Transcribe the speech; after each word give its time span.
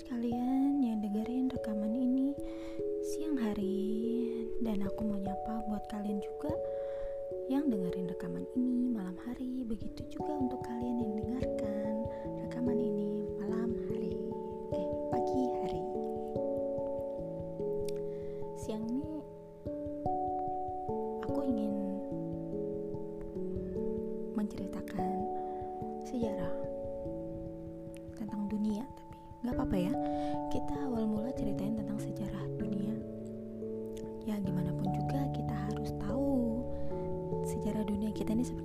buat 0.00 0.16
kalian 0.16 0.80
yang 0.80 1.04
dengerin 1.04 1.52
rekaman 1.52 1.92
ini 1.92 2.32
siang 3.04 3.36
hari. 3.36 4.32
Dan 4.64 4.80
aku 4.80 5.04
mau 5.04 5.20
nyapa 5.20 5.60
buat 5.68 5.84
kalian 5.92 6.24
juga 6.24 6.56
yang 7.52 7.68
dengerin 7.68 8.08
rekaman 8.08 8.48
ini 8.56 8.96
malam 8.96 9.12
hari. 9.28 9.60
Begitu 9.60 10.16
juga 10.16 10.40
untuk 10.40 10.64
kalian 10.64 10.79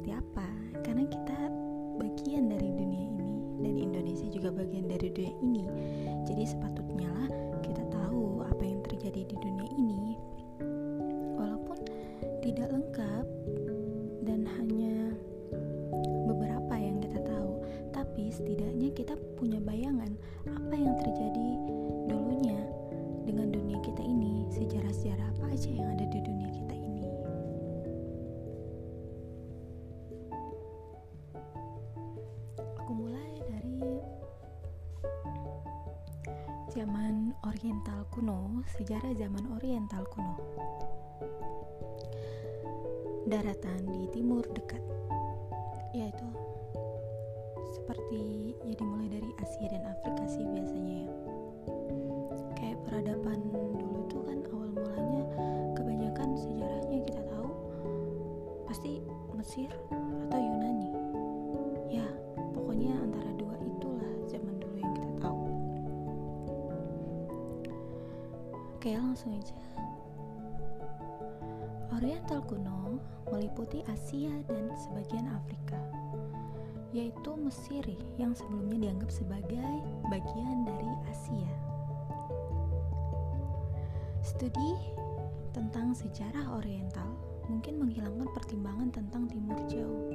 seperti 0.06 0.22
apa? 0.22 0.50
Karena 0.86 1.02
kita 1.10 1.40
bagian 1.98 2.46
dari 2.46 2.70
dunia 2.70 3.10
ini 3.10 3.34
dan 3.58 3.74
Indonesia 3.74 4.30
juga 4.30 4.54
bagian 4.54 4.86
dari 4.86 5.10
dunia 5.10 5.34
ini. 5.42 5.66
Jadi 6.30 6.46
sepatutnya 6.46 7.10
lah 7.10 7.30
kita 7.66 7.82
tahu 7.90 8.46
apa 8.46 8.62
yang 8.62 8.86
terjadi 8.86 9.26
di 9.26 9.34
dunia 9.34 9.66
ini. 9.74 10.14
Walaupun 11.42 11.90
tidak 12.46 12.70
lengkap 12.70 13.26
dan 14.30 14.46
hanya 14.62 15.10
beberapa 16.30 16.74
yang 16.78 17.02
kita 17.02 17.26
tahu 17.26 17.66
tapi 17.90 18.30
setidaknya 18.30 18.94
kita 18.94 19.18
punya 19.42 19.55
sejarah 38.76 39.14
zaman 39.18 39.46
oriental 39.56 40.04
kuno. 40.10 40.36
Daratan 43.26 43.90
di 43.90 44.06
timur 44.14 44.46
dekat 44.54 44.82
yaitu 45.96 46.28
seperti 47.72 48.54
ya 48.68 48.74
dimulai 48.76 49.08
dari 49.08 49.32
Asia 49.40 49.68
dan 49.72 49.84
Afrika 49.88 50.24
sih 50.28 50.44
biasanya 50.44 51.08
ya. 51.08 51.12
Kayak 52.60 52.80
peradaban 52.86 53.40
dulu 53.54 54.02
tuh 54.12 54.24
kan 54.28 54.40
awal 54.52 54.70
mulanya 54.76 55.24
kebanyakan 55.74 56.30
sejarahnya 56.36 57.00
kita 57.08 57.22
tahu 57.32 57.50
pasti 58.68 59.02
Mesir 59.34 59.72
langsung 69.30 69.58
Oriental 71.96 72.44
kuno 72.46 73.02
meliputi 73.32 73.82
Asia 73.90 74.34
dan 74.50 74.70
sebagian 74.78 75.28
Afrika 75.32 75.80
yaitu 76.96 77.36
Mesir 77.36 77.84
yang 78.16 78.32
sebelumnya 78.32 78.88
dianggap 78.88 79.12
sebagai 79.12 79.72
bagian 80.08 80.64
dari 80.64 80.88
Asia. 81.12 81.52
Studi 84.24 84.80
tentang 85.52 85.92
sejarah 85.92 86.56
Oriental 86.56 87.12
mungkin 87.52 87.84
menghilangkan 87.84 88.32
pertimbangan 88.32 88.96
tentang 88.96 89.28
timur 89.28 89.60
jauh, 89.68 90.08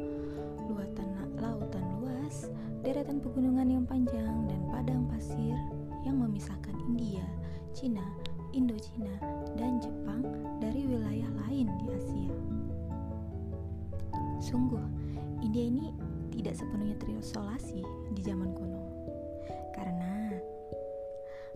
luatan 0.73 1.11
lautan 1.41 1.85
luas, 2.01 2.49
deretan 2.85 3.19
pegunungan 3.19 3.69
yang 3.69 3.85
panjang, 3.89 4.47
dan 4.47 4.61
padang 4.69 5.03
pasir 5.09 5.57
yang 6.05 6.21
memisahkan 6.21 6.77
India, 6.87 7.25
Cina, 7.73 8.05
Indochina, 8.53 9.15
dan 9.57 9.79
Jepang 9.79 10.23
dari 10.59 10.87
wilayah 10.87 11.31
lain 11.47 11.69
di 11.81 11.87
Asia. 11.91 12.35
Sungguh, 14.41 14.83
India 15.45 15.69
ini 15.69 15.93
tidak 16.33 16.57
sepenuhnya 16.57 16.97
terisolasi 16.97 17.85
di 18.17 18.21
zaman 18.25 18.57
kuno. 18.57 18.83
Karena 19.77 20.33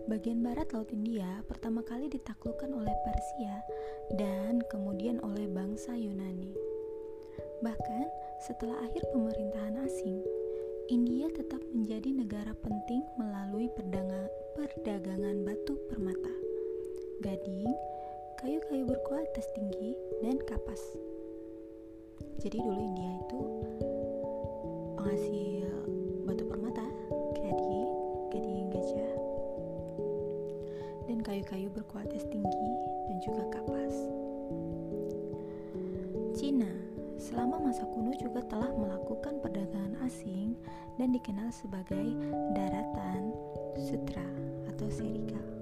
bagian 0.05 0.45
barat 0.45 0.69
Laut 0.71 0.93
India 0.93 1.41
pertama 1.49 1.81
kali 1.81 2.05
ditaklukkan 2.13 2.69
oleh 2.69 2.93
Persia 3.01 3.55
dan 4.13 4.61
kemudian 4.69 5.17
oleh 5.25 5.49
bangsa 5.49 5.97
Yunani. 5.97 6.53
Bahkan 7.65 8.05
setelah 8.45 8.77
akhir 8.85 9.09
pemerintahan 9.09 9.81
asing, 9.81 10.21
India 10.93 11.25
tetap 11.33 11.65
menjadi 11.73 12.13
negara 12.13 12.53
penting 12.61 13.01
melalui 13.17 13.65
perdagangan 13.73 15.41
batu 15.41 15.73
permata, 15.89 16.44
gading, 17.23 17.71
kayu-kayu 18.41 18.83
berkualitas 18.83 19.47
tinggi, 19.55 19.95
dan 20.19 20.35
kapas. 20.43 20.81
Jadi 22.43 22.59
dulu 22.59 22.75
India 22.75 23.11
itu 23.23 23.41
penghasil 24.99 25.67
batu 26.27 26.43
permata, 26.43 26.83
gading, 27.39 27.87
gading 28.35 28.67
gajah, 28.71 29.13
dan 31.07 31.17
kayu-kayu 31.23 31.71
berkualitas 31.71 32.27
tinggi 32.27 32.71
dan 33.07 33.17
juga 33.23 33.43
kapas. 33.53 33.95
Cina 36.35 36.67
selama 37.15 37.71
masa 37.71 37.87
kuno 37.95 38.11
juga 38.19 38.43
telah 38.51 38.75
melakukan 38.75 39.39
perdagangan 39.39 39.95
asing 40.03 40.51
dan 40.99 41.15
dikenal 41.15 41.47
sebagai 41.55 42.11
daratan 42.51 43.31
sutra 43.79 44.27
atau 44.67 44.91
serika. 44.91 45.54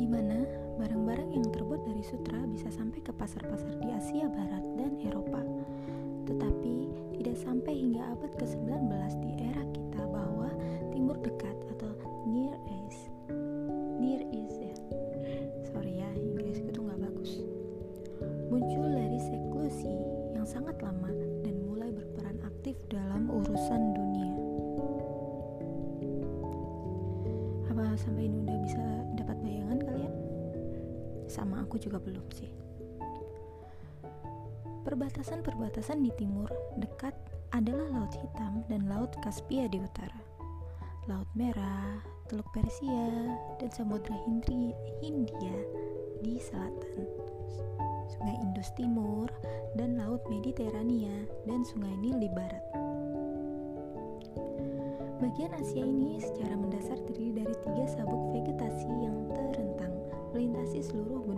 Di 0.00 0.08
mana 0.08 0.48
barang-barang 0.80 1.28
yang 1.36 1.44
terbuat 1.52 1.84
dari 1.84 2.00
sutra 2.00 2.40
bisa 2.48 2.72
sampai 2.72 3.04
ke 3.04 3.12
pasar-pasar 3.12 3.76
di 3.84 3.92
Asia 3.92 4.32
Barat 4.32 4.64
dan 4.80 4.96
Eropa. 4.96 5.44
Tetapi 6.24 6.88
tidak 7.20 7.36
sampai 7.36 7.76
hingga 7.76 8.08
abad 8.16 8.32
ke-19 8.40 8.80
di 9.20 9.30
era 9.44 9.60
kita 9.60 10.00
bahwa 10.08 10.48
Timur 10.88 11.20
Dekat 11.20 11.39
Perbatasan-perbatasan 34.80 36.02
di 36.02 36.10
timur 36.16 36.50
dekat 36.80 37.12
adalah 37.52 37.86
Laut 37.94 38.14
Hitam 38.16 38.64
dan 38.66 38.88
Laut 38.90 39.12
Kaspia 39.20 39.68
di 39.68 39.78
utara. 39.78 40.18
Laut 41.06 41.28
Merah, 41.38 42.00
Teluk 42.26 42.48
Persia, 42.50 43.06
dan 43.60 43.70
Samudra 43.70 44.16
Hindia 45.04 45.58
di 46.24 46.40
selatan. 46.40 47.06
Sungai 48.10 48.36
Indus 48.42 48.72
Timur 48.74 49.30
dan 49.78 49.94
Laut 49.94 50.24
Mediterania 50.26 51.28
dan 51.46 51.62
Sungai 51.62 51.94
Nil 52.00 52.18
di 52.18 52.30
barat. 52.32 52.64
Bagian 55.22 55.54
Asia 55.54 55.84
ini 55.84 56.18
secara 56.18 56.56
mendasar 56.56 56.98
terdiri 57.06 57.44
dari 57.44 57.54
tiga 57.62 57.84
sabuk 57.94 58.34
vegetasi 58.34 58.90
yang 59.04 59.28
terentang 59.54 59.94
melintasi 60.34 60.82
seluruh. 60.82 61.29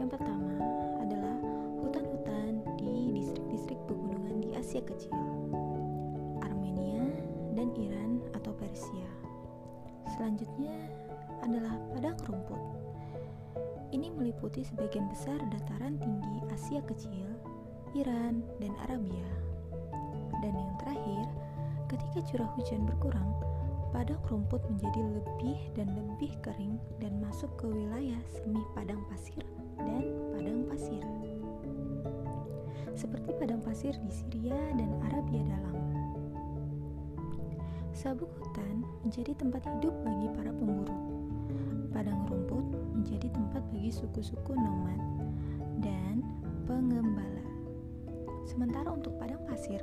Yang 0.00 0.16
pertama 0.16 0.56
adalah 0.96 1.36
hutan-hutan 1.84 2.64
di 2.80 3.12
distrik-distrik 3.20 3.76
pegunungan 3.84 4.40
di 4.40 4.56
Asia 4.56 4.80
Kecil, 4.80 5.12
Armenia, 6.40 7.04
dan 7.52 7.68
Iran 7.76 8.24
atau 8.32 8.56
Persia. 8.56 9.12
Selanjutnya 10.16 10.72
adalah 11.44 11.76
padang 11.92 12.16
rumput. 12.24 12.62
Ini 13.92 14.08
meliputi 14.16 14.64
sebagian 14.64 15.04
besar 15.12 15.36
dataran 15.52 16.00
tinggi 16.00 16.48
Asia 16.48 16.80
Kecil, 16.80 17.28
Iran, 17.92 18.40
dan 18.56 18.72
Arabia. 18.88 19.28
Dan 20.40 20.56
yang 20.56 20.74
terakhir, 20.80 21.28
ketika 21.92 22.24
curah 22.32 22.48
hujan 22.56 22.88
berkurang, 22.88 23.36
padang 23.92 24.22
rumput 24.32 24.64
menjadi 24.64 25.20
lebih 25.20 25.60
dan 25.76 25.92
lebih 25.92 26.32
kering 26.40 26.80
dan 27.04 27.20
masuk 27.20 27.52
ke 27.60 27.68
wilayah 27.68 28.22
semi 28.32 28.64
padang 28.72 29.04
pasir 29.12 29.44
dan 29.84 30.04
padang 30.32 30.60
pasir 30.68 31.04
seperti 33.00 33.32
padang 33.32 33.64
pasir 33.64 33.96
di 34.04 34.12
Syria 34.12 34.60
dan 34.76 34.92
Arabia 35.08 35.40
Dalam. 35.40 35.76
Sabuk 37.96 38.28
hutan 38.36 38.84
menjadi 39.00 39.32
tempat 39.40 39.64
hidup 39.64 39.96
bagi 40.04 40.28
para 40.36 40.52
pemburu. 40.52 40.96
Padang 41.96 42.28
rumput 42.28 42.64
menjadi 42.92 43.32
tempat 43.32 43.64
bagi 43.72 43.88
suku-suku 43.88 44.52
nomad 44.52 45.00
dan 45.80 46.20
pengembala. 46.68 47.44
Sementara 48.44 48.92
untuk 48.92 49.16
padang 49.16 49.40
pasir, 49.48 49.80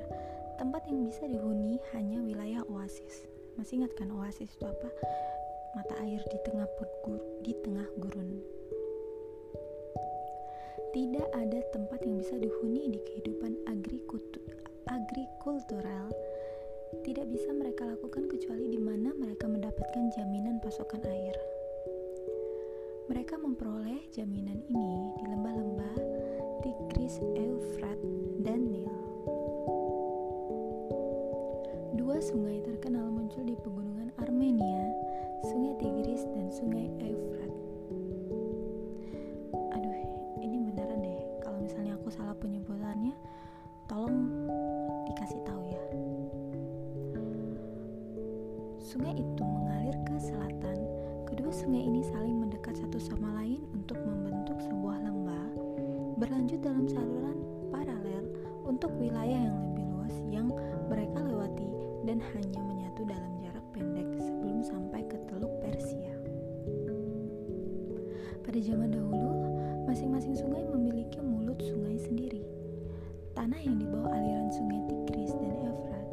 tempat 0.62 0.86
yang 0.86 1.02
bisa 1.02 1.26
dihuni 1.26 1.82
hanya 1.98 2.22
wilayah 2.22 2.62
oasis. 2.70 3.26
Masih 3.58 3.82
ingat 3.82 3.98
kan 3.98 4.14
oasis 4.14 4.54
itu 4.54 4.66
apa? 4.70 4.90
Mata 5.74 5.98
air 6.06 6.22
di 6.30 6.38
tengah 6.46 6.70
pegur, 6.78 7.22
di 7.42 7.58
tengah 7.66 7.86
gurun. 7.98 8.57
Tidak 10.96 11.28
ada 11.36 11.60
tempat 11.74 12.00
yang 12.06 12.18
bisa 12.20 12.38
dihuni 12.40 12.90
di 12.92 13.00
kehidupan 13.04 13.56
agrikultural 13.68 14.48
tidak 17.04 17.28
bisa 17.28 17.52
mereka 17.52 17.84
lakukan 17.84 18.32
kecuali 18.32 18.72
di 18.72 18.80
mana 18.80 19.12
mereka 19.12 19.44
mendapatkan 19.48 20.12
jaminan 20.16 20.60
pasokan 20.64 21.04
air. 21.04 21.36
Mereka 23.12 23.36
memperoleh 23.40 24.08
jaminan 24.12 24.60
ini 24.68 25.12
di 25.16 25.24
lembah-lembah 25.28 25.96
Tigris, 26.64 27.20
Eufrat, 27.36 28.00
dan 28.44 28.68
Nil. 28.68 28.92
Dua 31.96 32.20
sungai 32.20 32.60
terkenal 32.64 33.12
muncul 33.12 33.44
di 33.48 33.56
pegunungan 33.56 34.12
Armenia, 34.20 34.92
Sungai 35.48 35.76
Tigris 35.80 36.24
dan 36.36 36.52
Sungai 36.52 36.92
Eufrat. 37.04 37.47
Tanah 73.48 73.64
yang 73.64 73.80
di 73.80 73.88
bawah 73.88 74.12
aliran 74.12 74.52
sungai 74.52 74.84
Tigris 74.92 75.32
dan 75.40 75.56
Efrat 75.72 76.08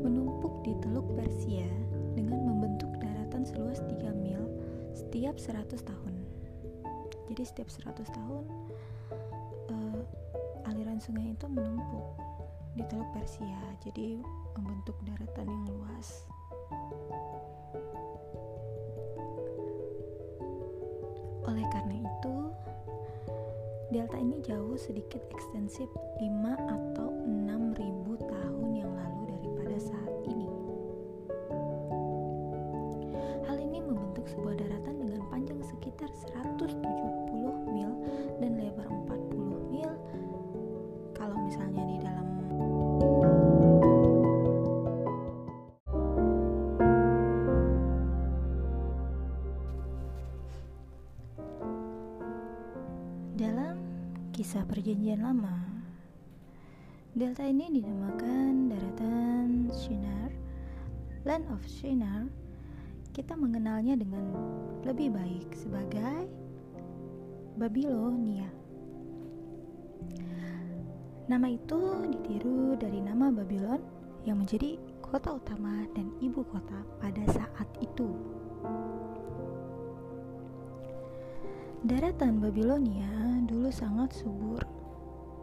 menumpuk 0.00 0.64
di 0.64 0.72
Teluk 0.80 1.12
Persia 1.12 1.68
dengan 2.16 2.40
membentuk 2.40 2.88
daratan 2.96 3.44
seluas 3.44 3.84
3 3.84 4.00
mil 4.16 4.48
setiap 4.96 5.36
100 5.36 5.76
tahun. 5.76 6.14
Jadi 7.28 7.42
setiap 7.44 7.68
100 7.68 8.00
tahun 8.16 8.44
uh, 9.68 10.00
aliran 10.72 10.96
sungai 11.04 11.36
itu 11.36 11.52
menumpuk 11.52 12.16
di 12.72 12.80
Teluk 12.88 13.12
Persia. 13.12 13.60
Jadi 13.84 14.16
membentuk 14.56 14.96
daratan 15.04 15.52
yang 15.52 15.64
luas. 15.68 16.29
Delta 24.10 24.26
ini 24.26 24.42
jauh 24.42 24.74
sedikit 24.74 25.22
ekstensif 25.30 25.86
5 26.18 26.26
atau 26.50 27.14
6 27.30 27.78
ribu 27.78 28.18
tahun 28.18 28.82
yang 28.82 28.90
lalu 28.90 29.38
daripada 29.38 29.78
saat 29.78 30.14
ini. 30.26 30.50
Hal 33.46 33.62
ini 33.62 33.78
membentuk 33.78 34.26
sebuah 34.26 34.58
daratan 34.58 35.06
dengan 35.06 35.22
panjang 35.30 35.62
sekitar 35.62 36.10
170 36.26 36.58
perjanjian 54.90 55.22
lama, 55.22 55.54
delta 57.14 57.46
ini 57.46 57.70
dinamakan 57.78 58.74
daratan 58.74 59.70
Shinar, 59.70 60.34
Land 61.22 61.46
of 61.54 61.62
Shinar. 61.62 62.26
Kita 63.14 63.38
mengenalnya 63.38 63.94
dengan 63.94 64.34
lebih 64.82 65.14
baik 65.14 65.54
sebagai 65.54 66.26
Babilonia. 67.54 68.50
Nama 71.30 71.46
itu 71.46 72.10
ditiru 72.10 72.74
dari 72.74 72.98
nama 72.98 73.30
Babylon 73.30 73.78
yang 74.26 74.42
menjadi 74.42 74.74
kota 75.06 75.38
utama 75.38 75.86
dan 75.94 76.10
ibu 76.18 76.42
kota 76.50 76.82
pada 76.98 77.22
saat 77.30 77.70
itu. 77.78 78.10
Daratan 81.86 82.42
Babilonia 82.42 83.38
dulu 83.46 83.70
sangat 83.70 84.10
subur. 84.18 84.69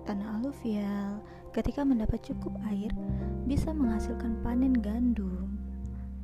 Tanah 0.07 0.39
aluvial 0.39 1.19
ketika 1.51 1.83
mendapat 1.83 2.23
cukup 2.23 2.55
air 2.71 2.95
bisa 3.43 3.75
menghasilkan 3.75 4.39
panen 4.39 4.71
gandum, 4.71 5.59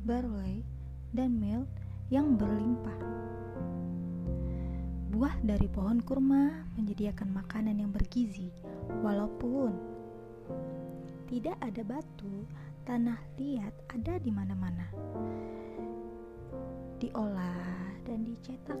barley, 0.08 0.64
dan 1.12 1.36
mil 1.36 1.68
yang 2.08 2.40
berlimpah. 2.40 2.96
Buah 5.12 5.36
dari 5.44 5.68
pohon 5.68 6.00
kurma 6.00 6.64
menyediakan 6.80 7.28
makanan 7.28 7.76
yang 7.76 7.92
bergizi, 7.92 8.48
walaupun 9.04 9.76
tidak 11.28 11.60
ada 11.60 11.84
batu, 11.84 12.48
tanah 12.88 13.20
liat 13.36 13.76
ada 13.92 14.16
di 14.16 14.32
mana-mana. 14.32 14.88
Diolah 17.04 18.00
dan 18.08 18.24
dicetak 18.24 18.80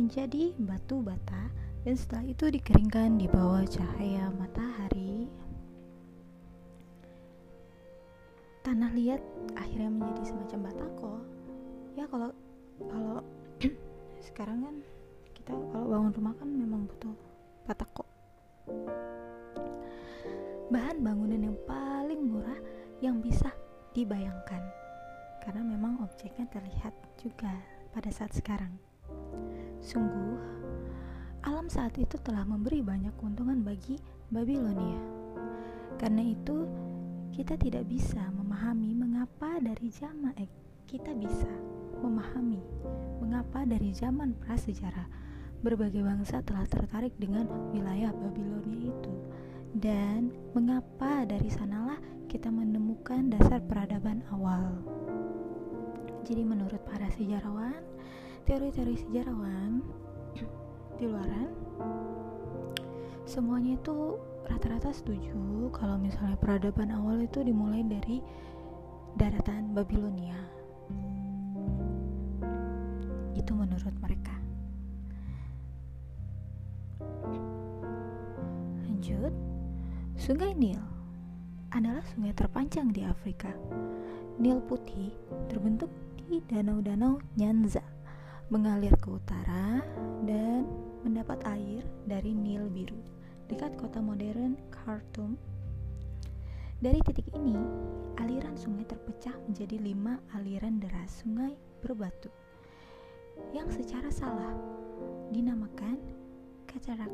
menjadi 0.00 0.56
batu 0.56 1.04
bata 1.04 1.52
dan 1.80 1.94
setelah 1.96 2.24
itu 2.28 2.44
dikeringkan 2.52 3.16
di 3.16 3.24
bawah 3.24 3.64
cahaya 3.64 4.28
matahari. 4.36 5.24
Tanah 8.60 8.92
liat 8.92 9.22
akhirnya 9.56 9.88
menjadi 9.88 10.22
semacam 10.28 10.58
batako. 10.68 11.14
Ya 11.96 12.04
kalau 12.04 12.30
kalau 12.84 13.24
sekarang 14.28 14.58
kan 14.60 14.76
kita 15.32 15.56
kalau 15.72 15.86
bangun 15.88 16.12
rumah 16.12 16.34
kan 16.36 16.48
memang 16.52 16.84
butuh 16.84 17.16
batako. 17.64 18.04
Bahan 20.68 21.00
bangunan 21.00 21.40
yang 21.40 21.56
paling 21.64 22.20
murah 22.28 22.60
yang 23.00 23.24
bisa 23.24 23.48
dibayangkan 23.96 24.62
karena 25.40 25.64
memang 25.64 26.04
objeknya 26.04 26.44
terlihat 26.52 26.92
juga 27.16 27.56
pada 27.90 28.12
saat 28.12 28.36
sekarang. 28.36 28.76
Sungguh, 29.80 30.36
alam 31.46 31.66
saat 31.72 31.96
itu 31.96 32.20
telah 32.20 32.44
memberi 32.44 32.84
banyak 32.84 33.12
keuntungan 33.16 33.64
bagi 33.64 33.96
Babilonia. 34.28 35.00
Karena 35.96 36.24
itu, 36.24 36.68
kita 37.30 37.56
tidak 37.56 37.88
bisa 37.88 38.20
memahami 38.36 38.92
mengapa 38.92 39.56
dari 39.62 39.88
zaman 39.88 40.34
eh, 40.36 40.50
kita 40.90 41.14
bisa 41.14 41.48
memahami 42.02 42.58
mengapa 43.22 43.62
dari 43.62 43.94
zaman 43.94 44.34
prasejarah 44.42 45.06
berbagai 45.60 46.00
bangsa 46.00 46.40
telah 46.42 46.64
tertarik 46.66 47.12
dengan 47.20 47.46
wilayah 47.70 48.10
Babilonia 48.10 48.90
itu 48.90 49.14
dan 49.76 50.32
mengapa 50.56 51.22
dari 51.28 51.46
sanalah 51.52 52.00
kita 52.26 52.50
menemukan 52.50 53.30
dasar 53.30 53.62
peradaban 53.62 54.24
awal. 54.34 54.82
Jadi 56.26 56.42
menurut 56.46 56.78
para 56.86 57.10
sejarawan, 57.14 57.82
teori-teori 58.46 58.96
sejarawan 58.98 59.82
di 61.00 61.08
luaran 61.08 61.48
semuanya 63.24 63.80
itu 63.80 64.20
rata-rata 64.44 64.92
setuju 64.92 65.72
kalau 65.72 65.96
misalnya 65.96 66.36
peradaban 66.36 66.92
awal 66.92 67.16
itu 67.24 67.40
dimulai 67.40 67.80
dari 67.80 68.20
daratan 69.16 69.72
Babilonia. 69.72 70.36
Itu 73.34 73.56
menurut 73.56 73.96
mereka. 74.02 74.34
Lanjut 78.84 79.32
sungai 80.20 80.52
Nil 80.52 80.82
adalah 81.72 82.04
sungai 82.12 82.34
terpanjang 82.36 82.92
di 82.92 83.06
Afrika. 83.06 83.50
Nil 84.36 84.60
putih 84.66 85.14
terbentuk 85.48 85.88
di 86.18 86.42
danau-danau 86.50 87.22
Nyanza 87.38 87.82
mengalir 88.50 88.98
ke 88.98 89.14
utara 89.14 89.78
dan 90.26 90.66
mendapat 91.02 91.40
air 91.48 91.82
dari 92.04 92.36
Nil 92.36 92.68
Biru 92.68 92.98
dekat 93.50 93.74
kota 93.74 93.98
modern 93.98 94.54
Khartoum. 94.70 95.34
Dari 96.80 96.96
titik 97.04 97.28
ini, 97.36 97.60
aliran 98.16 98.56
sungai 98.56 98.88
terpecah 98.88 99.36
menjadi 99.44 99.76
lima 99.76 100.16
aliran 100.32 100.80
deras 100.80 101.20
sungai 101.20 101.52
berbatu 101.84 102.32
yang 103.52 103.68
secara 103.68 104.08
salah 104.08 104.56
dinamakan 105.34 106.00
katarak. 106.64 107.12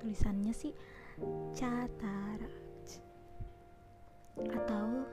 Tulisannya 0.00 0.52
sih 0.56 0.72
catarak 1.52 2.64
atau 4.34 5.06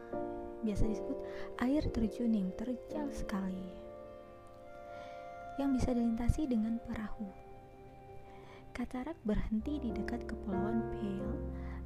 biasa 0.66 0.90
disebut 0.90 1.18
air 1.62 1.84
terjun 1.94 2.34
yang 2.34 2.50
terjal 2.58 3.06
sekali 3.14 3.81
yang 5.62 5.78
bisa 5.78 5.94
dilintasi 5.94 6.50
dengan 6.50 6.82
perahu. 6.90 7.30
Katarak 8.74 9.14
berhenti 9.22 9.78
di 9.78 9.94
dekat 9.94 10.26
kepulauan 10.26 10.82
Pale 10.98 11.38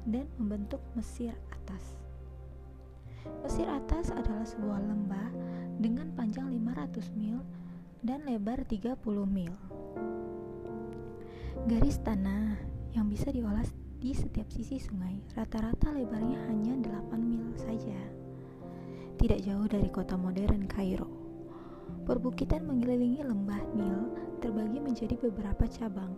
dan 0.08 0.24
membentuk 0.40 0.80
Mesir 0.96 1.36
atas. 1.52 1.92
Mesir 3.44 3.68
atas 3.68 4.08
adalah 4.08 4.48
sebuah 4.48 4.80
lembah 4.80 5.28
dengan 5.76 6.08
panjang 6.16 6.48
500 6.48 7.20
mil 7.20 7.44
dan 8.00 8.24
lebar 8.24 8.64
30 8.64 8.96
mil. 9.28 9.52
Garis 11.68 12.00
tanah 12.00 12.56
yang 12.96 13.12
bisa 13.12 13.28
diolah 13.28 13.66
di 14.00 14.16
setiap 14.16 14.48
sisi 14.48 14.80
sungai 14.80 15.20
rata-rata 15.36 15.92
lebarnya 15.92 16.38
hanya 16.48 16.80
8 16.80 17.12
mil 17.20 17.52
saja. 17.60 17.98
Tidak 19.20 19.40
jauh 19.44 19.68
dari 19.68 19.92
kota 19.92 20.16
modern 20.16 20.64
Kairo. 20.64 21.15
Perbukitan 22.06 22.62
mengelilingi 22.70 23.18
lembah 23.26 23.66
Nil 23.74 24.14
terbagi 24.38 24.78
menjadi 24.78 25.18
beberapa 25.18 25.66
cabang 25.66 26.14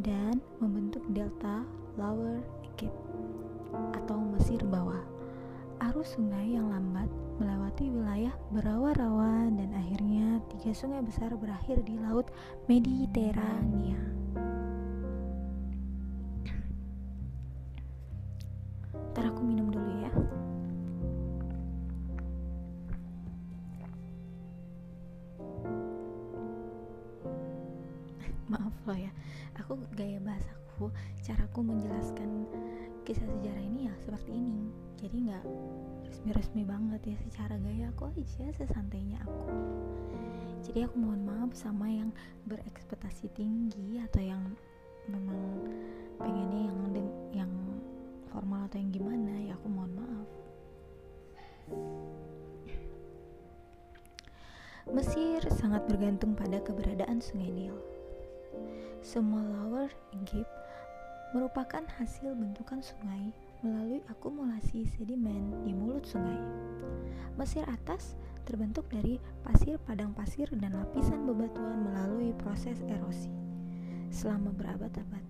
dan 0.00 0.40
membentuk 0.56 1.04
delta 1.12 1.68
Lower 2.00 2.40
Egypt 2.64 2.96
atau 3.92 4.16
Mesir 4.32 4.64
bawah. 4.64 5.04
Arus 5.84 6.16
sungai 6.16 6.56
yang 6.56 6.72
lambat 6.72 7.12
melewati 7.36 7.92
wilayah 7.92 8.32
berawa-rawa 8.56 9.52
dan 9.52 9.68
akhirnya 9.76 10.40
tiga 10.48 10.72
sungai 10.72 11.04
besar 11.04 11.36
berakhir 11.36 11.84
di 11.84 12.00
Laut 12.00 12.32
Mediterania. 12.64 14.00
Maaf 28.48 28.72
loh 28.88 28.96
ya, 28.96 29.12
aku 29.60 29.76
gaya 29.92 30.16
bahasaku, 30.24 30.88
caraku 31.20 31.60
menjelaskan 31.60 32.48
kisah 33.04 33.24
sejarah 33.24 33.60
ini 33.60 33.88
ya 33.88 33.94
seperti 34.04 34.32
ini. 34.36 34.72
Jadi 34.96 35.16
nggak 35.28 35.44
resmi-resmi 36.08 36.64
banget 36.64 37.12
ya 37.12 37.16
secara 37.28 37.60
gaya 37.60 37.92
aku 37.92 38.08
aja 38.12 38.48
sesantainya 38.56 39.20
aku. 39.24 39.52
Jadi 40.64 40.84
aku 40.84 40.96
mohon 40.96 41.22
maaf 41.28 41.52
sama 41.52 41.88
yang 41.88 42.10
berekspektasi 42.48 43.32
tinggi 43.36 44.00
atau 44.00 44.20
yang 44.20 44.42
memang 45.08 45.40
pengennya 46.20 46.68
yang 46.68 46.78
yang 47.44 47.52
formal 48.28 48.68
atau 48.68 48.76
yang 48.76 48.92
gimana 48.92 49.32
ya 49.40 49.52
aku 49.56 49.68
mohon 49.72 49.92
maaf. 49.96 50.28
Mesir 54.88 55.44
sangat 55.52 55.84
bergantung 55.84 56.32
pada 56.32 56.64
keberadaan 56.64 57.20
Sungai 57.20 57.52
Nil. 57.52 57.76
Semua 58.98 59.40
Lower 59.40 59.90
Egypt 60.18 60.50
merupakan 61.30 61.84
hasil 62.00 62.34
bentukan 62.34 62.82
sungai 62.82 63.30
melalui 63.62 64.02
akumulasi 64.10 64.88
sedimen 64.90 65.54
di 65.62 65.70
mulut 65.70 66.02
sungai. 66.02 66.38
Mesir 67.38 67.62
atas 67.70 68.18
terbentuk 68.42 68.90
dari 68.90 69.22
pasir 69.46 69.78
padang 69.84 70.10
pasir 70.16 70.50
dan 70.56 70.74
lapisan 70.74 71.28
bebatuan 71.28 71.84
melalui 71.84 72.34
proses 72.42 72.80
erosi 72.88 73.30
selama 74.10 74.50
berabad-abad. 74.56 75.24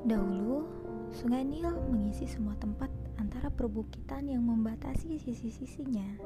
Dahulu, 0.00 0.64
Sungai 1.12 1.44
Nil 1.44 1.68
mengisi 1.90 2.24
semua 2.24 2.56
tempat 2.56 2.88
antara 3.20 3.52
perbukitan 3.52 4.30
yang 4.30 4.46
membatasi 4.46 5.20
sisi-sisinya. 5.20 6.16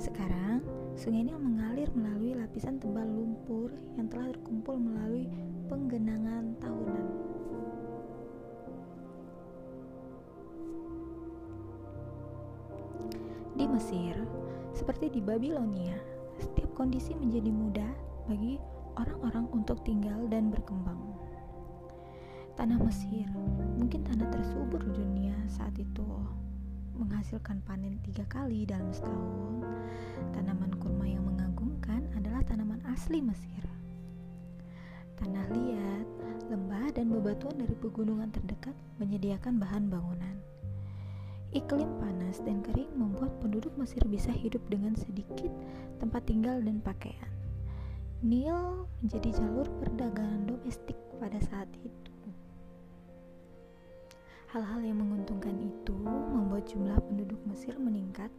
Sekarang, 0.00 0.62
Sungai 0.98 1.22
Nil 1.22 1.38
mengalir 1.38 1.86
melalui 1.94 2.34
lapisan 2.34 2.82
tebal 2.82 3.06
lumpur 3.06 3.70
yang 3.94 4.10
telah 4.10 4.34
terkumpul 4.34 4.82
melalui 4.82 5.30
penggenangan 5.70 6.58
tahunan. 6.58 7.06
Di 13.54 13.62
Mesir, 13.70 14.18
seperti 14.74 15.14
di 15.14 15.22
Babilonia, 15.22 15.94
setiap 16.42 16.74
kondisi 16.74 17.14
menjadi 17.14 17.54
mudah 17.54 17.92
bagi 18.26 18.58
orang-orang 18.98 19.46
untuk 19.54 19.78
tinggal 19.86 20.26
dan 20.26 20.50
berkembang. 20.50 20.98
Tanah 22.58 22.82
Mesir, 22.82 23.30
mungkin 23.78 24.02
tanah 24.02 24.34
tersubur 24.34 24.82
dunia 24.82 25.38
saat 25.46 25.78
itu, 25.78 26.10
menghasilkan 26.98 27.62
panen 27.62 28.02
tiga 28.02 28.26
kali 28.26 28.66
dalam 28.66 28.90
setahun. 28.90 29.62
Tanaman 30.34 30.74
kurma 30.82 31.06
yang 31.06 31.22
mengagumkan 31.24 32.04
adalah 32.18 32.42
tanaman 32.42 32.82
asli 32.90 33.22
Mesir. 33.22 33.64
Tanah 35.18 35.46
liat, 35.50 36.06
lembah, 36.50 36.90
dan 36.94 37.10
bebatuan 37.10 37.58
dari 37.58 37.74
pegunungan 37.78 38.30
terdekat 38.34 38.74
menyediakan 38.98 39.62
bahan 39.62 39.86
bangunan. 39.86 40.36
Iklim 41.54 41.88
panas 41.96 42.44
dan 42.44 42.60
kering 42.60 42.92
membuat 42.92 43.32
penduduk 43.40 43.72
Mesir 43.80 44.04
bisa 44.04 44.28
hidup 44.28 44.60
dengan 44.68 44.92
sedikit 44.98 45.48
tempat 45.96 46.28
tinggal 46.28 46.60
dan 46.60 46.82
pakaian. 46.84 47.32
Nil 48.20 48.84
menjadi 49.00 49.38
jalur 49.38 49.64
perdagangan 49.78 50.44
domestik 50.44 50.98
pada 51.22 51.38
saat 51.38 51.70
itu. 51.80 52.07
Hal-hal 54.48 54.80
yang 54.80 55.04
menguntungkan 55.04 55.60
itu 55.60 55.92
membuat 56.32 56.64
jumlah 56.72 56.96
penduduk 57.04 57.36
Mesir 57.44 57.76
meningkat 57.76 58.32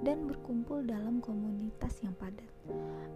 dan 0.00 0.24
berkumpul 0.24 0.80
dalam 0.88 1.20
komunitas 1.20 2.00
yang 2.00 2.16
padat. 2.16 2.48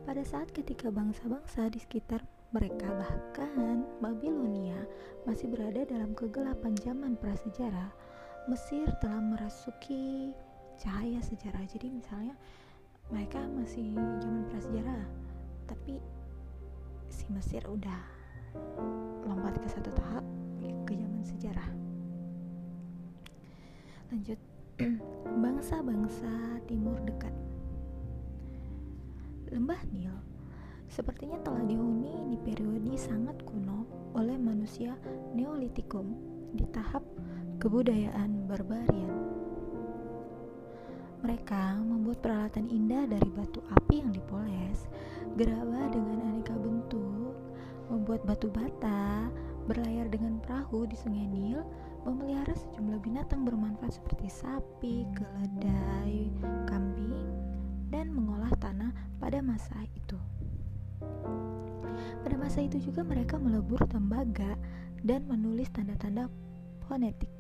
Pada 0.04 0.20
saat 0.20 0.52
ketika 0.52 0.92
bangsa-bangsa 0.92 1.72
di 1.72 1.80
sekitar 1.80 2.20
mereka 2.52 2.86
bahkan 2.94 3.88
Babilonia 3.98 4.78
masih 5.24 5.50
berada 5.50 5.82
dalam 5.88 6.12
kegelapan 6.12 6.76
zaman 6.84 7.16
prasejarah. 7.16 7.90
Mesir 8.46 8.92
telah 9.00 9.24
merasuki 9.24 10.36
cahaya 10.76 11.24
sejarah. 11.24 11.64
Jadi 11.64 11.90
misalnya 11.90 12.36
mereka 13.08 13.40
masih 13.56 13.96
zaman 14.20 14.44
prasejarah, 14.52 15.04
tapi 15.64 15.96
si 17.08 17.24
Mesir 17.32 17.64
udah 17.64 18.00
lompat 19.24 19.56
ke 19.58 19.68
satu 19.72 19.90
tahap 19.96 20.22
ke 20.84 20.92
zaman 20.94 21.24
sejarah. 21.24 21.73
Lanjut 24.12 24.40
bangsa-bangsa 25.44 26.61
timur 26.68 26.99
dekat. 27.08 27.32
Lembah 29.49 29.80
Nil 29.94 30.12
sepertinya 30.90 31.40
telah 31.40 31.64
dihuni 31.64 32.34
di 32.34 32.37
periode 32.42 32.92
sangat 33.00 33.40
kuno 33.49 33.88
oleh 34.12 34.37
manusia 34.37 34.94
Neolitikum 35.32 36.04
di 36.52 36.62
tahap 36.70 37.02
kebudayaan 37.58 38.46
barbarian. 38.46 39.14
Mereka 41.25 41.80
membuat 41.80 42.20
peralatan 42.20 42.68
indah 42.68 43.08
dari 43.08 43.30
batu 43.32 43.64
api 43.73 44.04
yang 44.04 44.12
dipoles, 44.12 44.84
gerabah 45.40 45.88
dengan 45.88 46.20
aneka 46.28 46.52
bentuk, 46.52 47.32
membuat 47.88 48.20
batu 48.28 48.52
bata, 48.52 49.32
berlayar 49.64 50.12
dengan 50.12 50.37
perahu 50.44 50.84
di 50.84 50.92
sungai 51.00 51.25
Nil, 51.25 51.64
memelihara 52.04 52.52
sejumlah 52.52 53.00
binatang 53.00 53.49
bermanfaat 53.49 53.96
seperti 53.96 54.28
sapi, 54.28 55.08
keledai, 55.16 56.28
kambing, 56.68 57.28
dan 57.88 58.12
mengolah 58.12 58.52
tanah 58.61 58.92
pada 59.16 59.40
masa 59.40 59.75
itu. 59.96 60.20
Pada 62.20 62.37
masa 62.37 62.61
itu 62.61 62.76
juga 62.80 63.00
mereka 63.04 63.40
melebur 63.40 63.80
tembaga 63.88 64.56
dan 65.00 65.25
menulis 65.25 65.73
tanda-tanda 65.73 66.28
fonetik. 66.84 67.32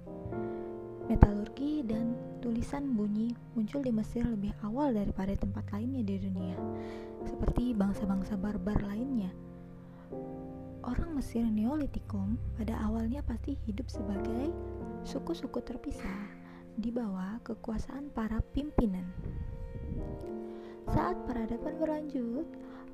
Metalurgi 1.04 1.84
dan 1.84 2.16
tulisan 2.40 2.96
bunyi 2.96 3.36
muncul 3.52 3.84
di 3.84 3.92
Mesir 3.92 4.24
lebih 4.24 4.56
awal 4.64 4.96
daripada 4.96 5.36
tempat 5.36 5.68
lainnya 5.72 6.00
di 6.00 6.16
dunia, 6.16 6.56
seperti 7.28 7.76
bangsa-bangsa 7.76 8.40
barbar 8.40 8.80
lainnya. 8.80 9.28
Orang 10.84 11.16
Mesir 11.16 11.48
Neolitikum 11.48 12.36
pada 12.60 12.76
awalnya 12.84 13.24
pasti 13.24 13.56
hidup 13.64 13.88
sebagai 13.88 14.52
suku-suku 15.08 15.64
terpisah 15.64 16.28
di 16.76 16.92
bawah 16.92 17.40
kekuasaan 17.40 18.12
para 18.12 18.44
pimpinan. 18.52 19.08
Saat 20.92 21.24
peradaban 21.24 21.80
berlanjut, 21.80 22.44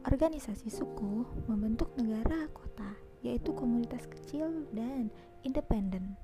Organisasi 0.00 0.72
suku 0.72 1.28
membentuk 1.44 1.92
negara 1.92 2.48
kota, 2.56 2.96
yaitu 3.20 3.52
komunitas 3.52 4.08
kecil 4.08 4.64
dan 4.72 5.12
independen. 5.44 6.16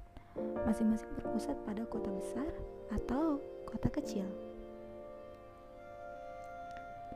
masing-masing 0.68 1.08
berpusat 1.16 1.56
pada 1.64 1.84
kota 1.88 2.12
besar 2.12 2.48
atau 2.92 3.40
kota 3.64 3.88
kecil. 3.88 4.28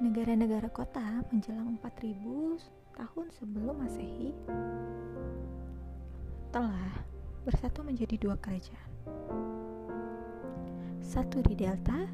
Negara-negara 0.00 0.73
kota 0.73 1.21
menjelang 1.28 1.76
4000 1.85 2.80
tahun 2.97 3.27
sebelum 3.35 3.77
Masehi 3.79 4.35
telah 6.51 7.07
bersatu 7.47 7.87
menjadi 7.87 8.19
dua 8.19 8.35
kerajaan. 8.43 8.91
Satu 10.99 11.43
di 11.43 11.55
Delta, 11.55 12.07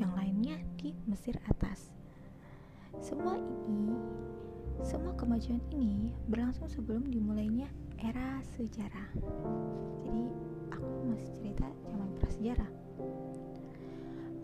yang 0.00 0.12
lainnya 0.16 0.56
di 0.80 0.96
Mesir 1.04 1.36
atas. 1.48 1.92
Semua 3.00 3.36
ini, 3.36 3.96
semua 4.80 5.12
kemajuan 5.16 5.60
ini 5.72 6.12
berlangsung 6.28 6.68
sebelum 6.68 7.08
dimulainya 7.08 7.68
era 8.00 8.40
sejarah. 8.56 9.08
Jadi 10.04 10.24
aku 10.72 10.88
masih 11.08 11.28
cerita 11.38 11.68
zaman 11.88 12.10
prasejarah. 12.18 12.71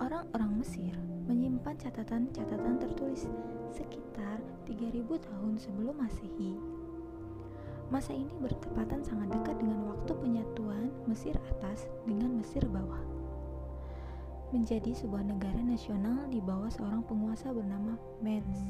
Orang-orang 0.09 0.65
Mesir 0.65 0.97
menyimpan 1.29 1.77
catatan-catatan 1.77 2.81
tertulis 2.81 3.29
sekitar 3.77 4.41
3000 4.65 5.05
tahun 5.05 5.61
sebelum 5.61 6.01
Masehi. 6.01 6.57
Masa 7.93 8.17
ini 8.17 8.33
bertepatan 8.41 9.05
sangat 9.05 9.29
dekat 9.37 9.61
dengan 9.61 9.85
waktu 9.93 10.09
penyatuan 10.17 10.89
Mesir 11.05 11.37
atas 11.53 11.93
dengan 12.09 12.41
Mesir 12.41 12.65
bawah. 12.73 13.05
Menjadi 14.49 14.97
sebuah 14.97 15.29
negara 15.29 15.61
nasional 15.61 16.25
di 16.33 16.41
bawah 16.41 16.73
seorang 16.73 17.05
penguasa 17.05 17.53
bernama 17.53 18.01
Menes. 18.25 18.65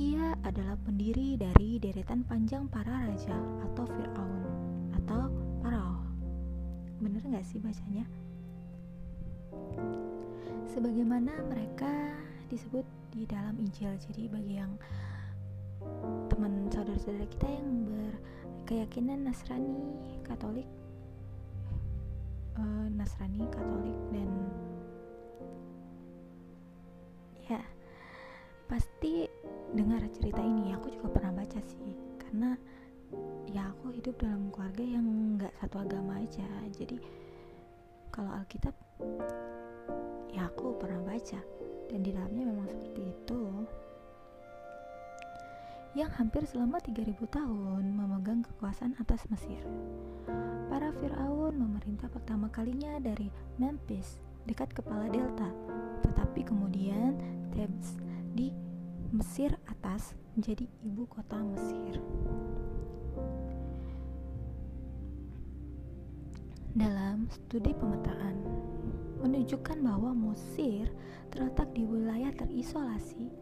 Ia 0.00 0.40
adalah 0.40 0.80
pendiri 0.88 1.36
dari 1.36 1.76
deretan 1.76 2.24
panjang 2.24 2.64
para 2.72 3.12
raja 3.12 3.36
atau 3.68 3.84
Fir'aun 3.84 4.42
atau 4.96 5.28
Parao. 5.60 6.00
Bener 7.04 7.20
gak 7.28 7.44
sih 7.44 7.60
bacanya? 7.60 8.23
Sebagaimana 10.70 11.32
mereka 11.46 12.18
disebut 12.50 12.84
di 13.14 13.24
dalam 13.30 13.54
Injil. 13.62 13.94
Jadi 13.98 14.26
bagi 14.26 14.58
yang 14.58 14.74
teman 16.32 16.66
saudara-saudara 16.72 17.28
kita 17.28 17.46
yang 17.46 17.68
berkeyakinan 17.86 19.28
Nasrani, 19.28 19.94
Katolik, 20.24 20.66
uh, 22.56 22.88
Nasrani, 22.90 23.44
Katolik 23.52 23.98
dan 24.10 24.30
ya 27.44 27.60
pasti 28.66 29.28
dengar 29.76 30.00
cerita 30.16 30.40
ini. 30.40 30.72
Aku 30.74 30.88
juga 30.88 31.12
pernah 31.12 31.44
baca 31.44 31.60
sih, 31.68 31.92
karena 32.16 32.56
ya 33.52 33.70
aku 33.70 33.94
hidup 33.94 34.16
dalam 34.18 34.48
keluarga 34.50 34.82
yang 34.82 35.06
nggak 35.36 35.52
satu 35.60 35.84
agama 35.84 36.18
aja. 36.18 36.48
Jadi 36.72 36.98
kalau 38.08 38.32
Alkitab 38.32 38.72
ya 40.34 40.50
aku 40.50 40.74
pernah 40.82 40.98
baca 41.06 41.38
dan 41.86 42.02
di 42.02 42.10
dalamnya 42.10 42.44
memang 42.50 42.66
seperti 42.66 43.14
itu 43.14 43.42
yang 45.94 46.10
hampir 46.18 46.42
selama 46.42 46.82
3000 46.82 47.22
tahun 47.30 47.86
memegang 47.94 48.42
kekuasaan 48.42 48.98
atas 48.98 49.30
Mesir. 49.30 49.62
Para 50.66 50.90
Fir'aun 50.98 51.54
memerintah 51.54 52.10
pertama 52.10 52.50
kalinya 52.50 52.98
dari 52.98 53.30
Memphis, 53.62 54.18
dekat 54.42 54.74
kepala 54.74 55.06
delta, 55.06 55.46
tetapi 56.02 56.42
kemudian 56.42 57.14
Thebes 57.54 57.94
di 58.34 58.50
Mesir 59.14 59.54
atas 59.70 60.18
menjadi 60.34 60.66
ibu 60.82 61.06
kota 61.06 61.38
Mesir. 61.38 62.02
Dalam 66.74 67.30
studi 67.30 67.70
pemetaan, 67.70 68.34
menunjukkan 69.24 69.80
bahwa 69.80 70.12
Mesir 70.12 70.92
terletak 71.32 71.72
di 71.72 71.88
wilayah 71.88 72.28
terisolasi 72.36 73.32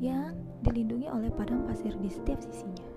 yang 0.00 0.32
dilindungi 0.64 1.12
oleh 1.12 1.28
padang 1.28 1.68
pasir 1.68 1.92
di 2.00 2.08
setiap 2.08 2.40
sisinya. 2.40 2.88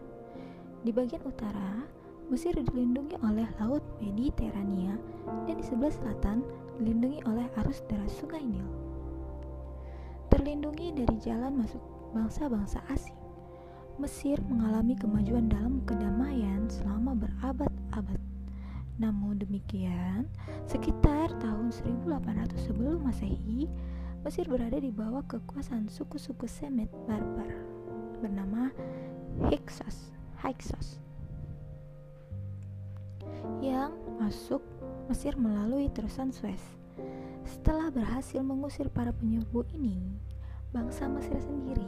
Di 0.87 0.95
bagian 0.95 1.19
utara, 1.27 1.83
Mesir 2.31 2.55
dilindungi 2.55 3.19
oleh 3.19 3.45
Laut 3.59 3.83
Mediterania 3.99 4.95
dan 5.43 5.59
di 5.59 5.65
sebelah 5.67 5.91
selatan 5.91 6.39
dilindungi 6.79 7.19
oleh 7.27 7.51
arus 7.59 7.83
deras 7.91 8.15
Sungai 8.15 8.47
Nil. 8.47 8.63
Terlindungi 10.31 10.95
dari 10.95 11.19
jalan 11.19 11.59
masuk 11.59 11.83
bangsa-bangsa 12.15 12.79
asing, 12.87 13.17
Mesir 13.99 14.39
mengalami 14.47 14.95
kemajuan 14.95 15.51
dalam 15.51 15.83
kedamaian 15.83 16.63
selama 16.71 17.17
berabad-abad 17.19 18.28
namun 18.99 19.39
demikian, 19.39 20.27
sekitar 20.67 21.31
tahun 21.39 21.71
1800 21.71 22.51
sebelum 22.67 23.07
Masehi, 23.07 23.71
Mesir 24.19 24.43
berada 24.51 24.75
di 24.75 24.91
bawah 24.91 25.23
kekuasaan 25.23 25.87
suku-suku 25.87 26.43
Semit 26.43 26.91
barbar 27.07 27.47
bernama 28.19 28.67
Hyksos, 29.47 30.11
Hyksos 30.43 30.99
yang 33.63 33.95
masuk 34.19 34.59
Mesir 35.07 35.39
melalui 35.39 35.87
terusan 35.95 36.35
Suez. 36.35 36.59
Setelah 37.47 37.87
berhasil 37.89 38.43
mengusir 38.43 38.91
para 38.91 39.15
penyerbu 39.15 39.63
ini, 39.71 40.19
bangsa 40.75 41.07
Mesir 41.07 41.39
sendiri 41.39 41.87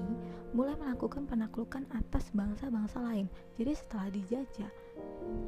mulai 0.55 0.73
melakukan 0.79 1.27
penaklukan 1.27 1.83
atas 1.91 2.31
bangsa-bangsa 2.31 3.03
lain. 3.03 3.27
Jadi 3.59 3.71
setelah 3.75 4.07
dijajah, 4.09 4.71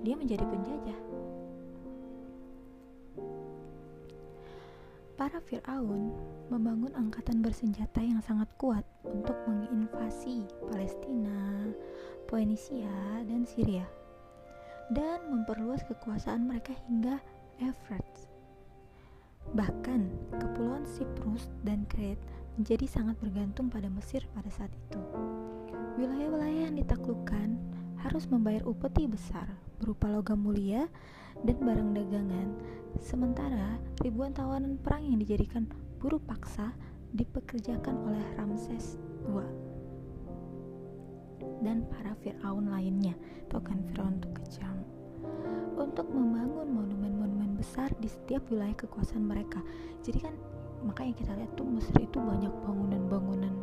dia 0.04 0.16
menjadi 0.20 0.44
penjajah. 0.44 1.00
Para 5.24 5.40
Fir'aun 5.40 6.12
membangun 6.52 6.92
angkatan 7.00 7.40
bersenjata 7.40 8.04
yang 8.04 8.20
sangat 8.20 8.52
kuat 8.60 8.84
untuk 9.08 9.40
menginvasi 9.48 10.44
Palestina, 10.68 11.72
Phoenician, 12.28 13.24
dan 13.24 13.48
Syria 13.48 13.88
dan 14.92 15.24
memperluas 15.32 15.80
kekuasaan 15.88 16.44
mereka 16.44 16.76
hingga 16.92 17.24
Euphrates. 17.64 18.28
Bahkan, 19.56 20.12
kepulauan 20.44 20.84
Siprus 20.84 21.48
dan 21.64 21.88
Crete 21.88 22.20
menjadi 22.60 22.84
sangat 22.84 23.16
bergantung 23.24 23.72
pada 23.72 23.88
Mesir 23.88 24.28
pada 24.36 24.52
saat 24.52 24.76
itu. 24.76 25.00
Wilayah-wilayah 26.04 26.68
yang 26.68 26.76
ditaklukkan 26.76 27.73
harus 28.04 28.28
membayar 28.28 28.68
upeti 28.68 29.08
besar 29.08 29.48
berupa 29.80 30.12
logam 30.12 30.44
mulia 30.44 30.92
dan 31.42 31.58
barang 31.60 31.92
dagangan, 31.96 32.48
sementara 33.00 33.80
ribuan 34.04 34.36
tawanan 34.36 34.78
perang 34.78 35.08
yang 35.08 35.18
dijadikan 35.18 35.66
buruh 35.98 36.22
paksa 36.22 36.76
dipekerjakan 37.16 37.96
oleh 38.04 38.24
Ramses 38.36 39.00
II 39.26 39.44
dan 41.64 41.88
para 41.88 42.12
Fir'aun 42.20 42.68
lainnya. 42.68 43.16
Tuh 43.48 43.64
kan 43.64 43.80
Fir'aun 43.92 44.20
kejam 44.36 44.78
untuk 45.80 46.06
membangun 46.12 46.70
monumen-monumen 46.70 47.56
besar 47.58 47.90
di 47.98 48.12
setiap 48.12 48.44
wilayah 48.52 48.76
kekuasaan 48.76 49.24
mereka. 49.24 49.64
Jadi 50.04 50.20
kan 50.22 50.36
makanya 50.84 51.16
kita 51.18 51.32
lihat 51.40 51.52
tuh 51.56 51.66
Mesir 51.66 51.96
itu 52.04 52.20
banyak 52.20 52.52
bangunan-bangunan 52.68 53.56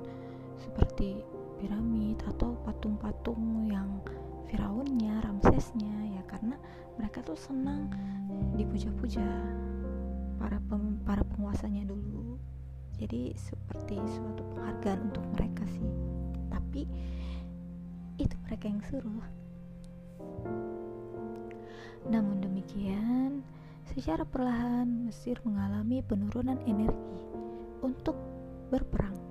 seperti 0.57 1.21
piramid 1.61 2.17
atau 2.25 2.57
patung-patung 2.65 3.69
yang 3.69 4.01
Firaunnya, 4.49 5.21
Ramsesnya 5.21 6.17
ya 6.17 6.23
karena 6.31 6.57
mereka 6.97 7.21
tuh 7.21 7.37
senang 7.37 7.93
dipuja-puja 8.57 9.25
para 10.41 10.57
pem, 10.71 10.97
para 11.05 11.21
penguasanya 11.25 11.85
dulu. 11.85 12.41
Jadi 12.97 13.33
seperti 13.37 13.97
suatu 14.09 14.45
penghargaan 14.57 15.13
untuk 15.13 15.25
mereka 15.37 15.65
sih. 15.69 15.91
Tapi 16.53 16.85
itu 18.21 18.37
mereka 18.45 18.65
yang 18.69 18.83
suruh. 18.85 19.25
Namun 22.09 22.45
demikian, 22.45 23.45
secara 23.89 24.25
perlahan 24.25 25.09
Mesir 25.09 25.41
mengalami 25.45 26.01
penurunan 26.05 26.61
energi 26.69 27.21
untuk 27.81 28.17
berperang 28.69 29.30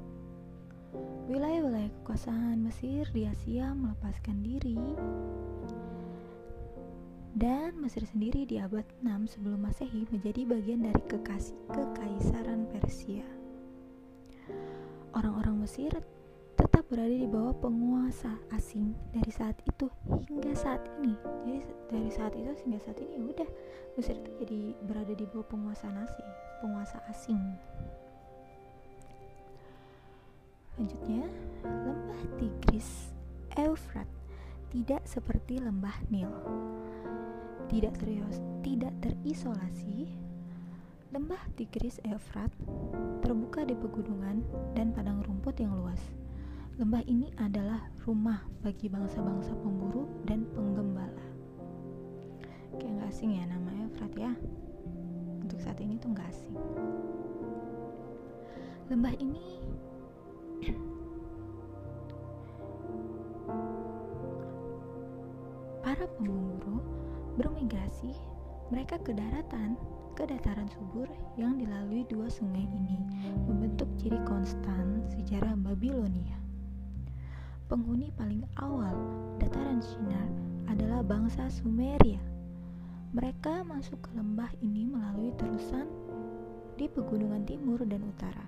Wilayah-wilayah 1.29 1.93
kekuasaan 2.01 2.57
Mesir 2.65 3.05
di 3.13 3.29
Asia 3.29 3.69
melepaskan 3.77 4.41
diri 4.41 4.81
dan 7.37 7.77
Mesir 7.77 8.01
sendiri 8.09 8.49
di 8.49 8.57
abad 8.57 8.81
6 9.05 9.37
sebelum 9.37 9.61
Masehi 9.61 10.09
menjadi 10.09 10.49
bagian 10.49 10.89
dari 10.89 10.97
kekasih 11.05 11.53
kekaisaran 11.69 12.65
Persia. 12.73 13.21
Orang-orang 15.13 15.61
Mesir 15.61 15.93
tetap 16.57 16.89
berada 16.89 17.13
di 17.13 17.29
bawah 17.29 17.53
penguasa 17.61 18.33
asing 18.57 18.97
dari 19.13 19.29
saat 19.29 19.61
itu 19.69 19.85
hingga 20.33 20.57
saat 20.57 20.81
ini. 21.05 21.13
Jadi 21.45 21.61
dari 21.93 22.09
saat 22.09 22.33
itu 22.33 22.57
hingga 22.65 22.81
saat 22.81 22.97
ini 23.05 23.21
ya 23.21 23.23
udah 23.37 23.49
Mesir 24.01 24.17
itu 24.17 24.29
jadi 24.41 24.61
berada 24.81 25.13
di 25.13 25.29
bawah 25.29 25.45
penguasa 25.45 25.93
asing, 25.93 26.29
penguasa 26.65 26.97
asing. 27.05 27.37
Selanjutnya, 30.79 31.27
lembah 31.67 32.23
Tigris 32.39 33.11
Eufrat 33.59 34.07
tidak 34.71 35.03
seperti 35.03 35.59
lembah 35.59 35.91
Nil. 36.07 36.31
tidak 37.67 37.99
terios, 37.99 38.39
tidak 38.63 38.95
terisolasi, 39.03 40.07
lembah 41.11 41.43
Tigris 41.59 41.99
Efrat 42.07 42.47
terbuka 43.19 43.67
di 43.67 43.75
pegunungan 43.75 44.39
dan 44.71 44.95
padang 44.95 45.19
rumput 45.19 45.59
yang 45.59 45.75
luas. 45.75 45.99
Lembah 46.79 47.03
ini 47.11 47.27
adalah 47.43 47.91
rumah 48.07 48.39
bagi 48.63 48.87
bangsa-bangsa 48.87 49.51
pemburu 49.59 50.07
dan 50.23 50.47
penggembala. 50.55 51.27
Kayak 52.79 53.03
nggak 53.03 53.11
asing 53.11 53.35
ya 53.35 53.43
nama 53.51 53.67
Efrat 53.83 54.15
ya. 54.15 54.31
Untuk 55.43 55.59
saat 55.59 55.75
ini 55.83 55.99
tuh 55.99 56.15
nggak 56.15 56.29
asing. 56.31 56.55
Lembah 58.87 59.11
ini 59.19 59.59
para 65.89 66.05
pemburu 66.19 66.83
bermigrasi 67.39 68.13
mereka 68.69 69.01
ke 69.01 69.15
daratan 69.15 69.73
ke 70.13 70.27
dataran 70.27 70.67
subur 70.67 71.07
yang 71.39 71.55
dilalui 71.55 72.03
dua 72.11 72.27
sungai 72.27 72.67
ini 72.67 72.99
membentuk 73.47 73.87
ciri 73.95 74.19
konstan 74.27 75.01
sejarah 75.15 75.55
Babilonia. 75.55 76.35
Penghuni 77.71 78.11
paling 78.19 78.43
awal 78.59 78.93
dataran 79.39 79.79
Shinar 79.79 80.29
adalah 80.67 80.99
bangsa 81.01 81.47
Sumeria. 81.47 82.19
Mereka 83.15 83.63
masuk 83.65 83.97
ke 84.03 84.11
lembah 84.13 84.51
ini 84.59 84.85
melalui 84.85 85.31
terusan 85.39 85.87
di 86.75 86.85
pegunungan 86.91 87.47
timur 87.47 87.81
dan 87.87 88.03
utara, 88.05 88.45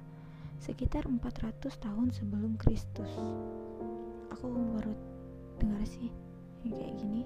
sekitar 0.62 1.10
400 1.10 1.74
tahun 1.82 2.14
sebelum 2.14 2.54
Kristus. 2.62 3.10
Aku 4.30 4.46
baru 4.78 4.94
dengar 5.58 5.82
sih 5.90 6.14
kayak 6.62 6.94
gini. 7.02 7.26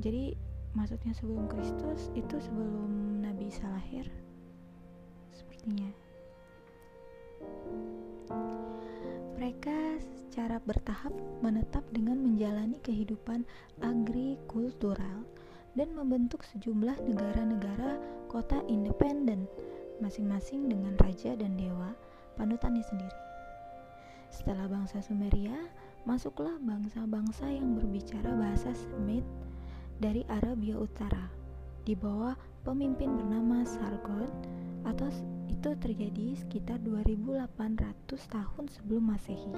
Jadi 0.00 0.34
maksudnya 0.74 1.12
sebelum 1.14 1.46
Kristus 1.46 2.10
itu 2.18 2.36
sebelum 2.40 3.22
Nabi 3.22 3.46
Isa 3.46 3.68
lahir 3.70 4.10
sepertinya 5.30 5.86
mereka 9.38 10.02
secara 10.02 10.58
bertahap 10.66 11.14
menetap 11.46 11.86
dengan 11.94 12.18
menjalani 12.18 12.74
kehidupan 12.82 13.46
agrikultural 13.86 15.22
dan 15.78 15.94
membentuk 15.94 16.42
sejumlah 16.42 16.98
negara-negara 17.06 17.98
kota 18.26 18.58
independen 18.66 19.46
masing-masing 20.02 20.66
dengan 20.70 20.94
raja 21.02 21.34
dan 21.34 21.54
dewa 21.58 21.94
panutannya 22.34 22.82
sendiri. 22.82 23.20
Setelah 24.34 24.66
bangsa 24.66 24.98
Sumeria, 24.98 25.54
masuklah 26.02 26.58
bangsa-bangsa 26.58 27.46
yang 27.46 27.78
berbicara 27.78 28.34
bahasa 28.34 28.74
Semit 28.74 29.22
dari 30.02 30.26
Arabia 30.26 30.74
Utara 30.74 31.30
di 31.86 31.94
bawah 31.94 32.34
pemimpin 32.66 33.14
bernama 33.14 33.62
Sargon 33.62 34.26
atau 34.88 35.08
itu 35.46 35.70
terjadi 35.78 36.34
sekitar 36.36 36.80
2800 36.82 38.04
tahun 38.08 38.64
sebelum 38.68 39.02
Masehi. 39.14 39.52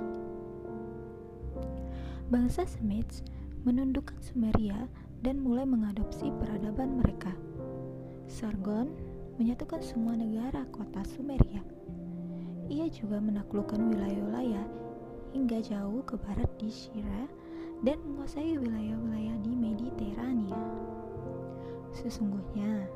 Bangsa 2.26 2.66
Semits 2.66 3.22
menundukkan 3.62 4.18
Sumeria 4.22 4.90
dan 5.22 5.40
mulai 5.40 5.64
mengadopsi 5.66 6.30
peradaban 6.42 6.98
mereka. 7.00 7.34
Sargon 8.26 8.90
menyatukan 9.36 9.84
semua 9.84 10.16
negara 10.16 10.64
kota 10.72 11.04
Sumeria. 11.04 11.60
Ia 12.72 12.88
juga 12.88 13.20
menaklukkan 13.20 13.78
wilayah-wilayah 13.92 14.64
hingga 15.36 15.60
jauh 15.60 16.00
ke 16.08 16.16
barat 16.16 16.48
di 16.56 16.72
Syria 16.72 17.28
dan 17.84 18.00
menguasai 18.00 18.56
wilayah-wilayah 18.56 19.36
di 19.44 19.52
Mediterania. 19.52 20.56
Sesungguhnya, 21.92 22.88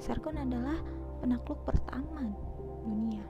Sargon 0.00 0.40
adalah 0.40 0.80
penakluk 1.20 1.60
pertama 1.68 2.24
dunia. 2.88 3.22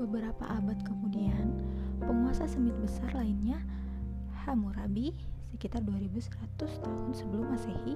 Beberapa 0.00 0.48
abad 0.48 0.80
kemudian, 0.82 1.52
penguasa 2.00 2.48
Semit 2.48 2.74
besar 2.80 3.12
lainnya, 3.12 3.60
Hammurabi, 4.42 5.14
sekitar 5.54 5.84
2100 5.86 6.82
tahun 6.82 7.12
sebelum 7.14 7.46
Masehi, 7.54 7.94